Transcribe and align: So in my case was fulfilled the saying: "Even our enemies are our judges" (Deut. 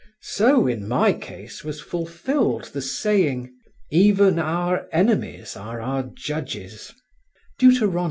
So 0.23 0.65
in 0.65 0.87
my 0.87 1.13
case 1.13 1.63
was 1.63 1.79
fulfilled 1.79 2.71
the 2.73 2.81
saying: 2.81 3.55
"Even 3.91 4.39
our 4.39 4.87
enemies 4.91 5.55
are 5.55 5.79
our 5.79 6.01
judges" 6.01 6.91
(Deut. 7.59 7.81